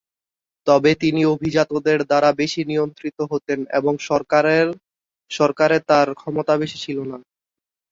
[0.67, 3.93] তবে তিনি অভিজাতদের দ্বারা বেশি নিয়ন্ত্রিত হতেন এবং
[5.31, 7.17] সরকারে তার ক্ষমতা বেশি ছিল না।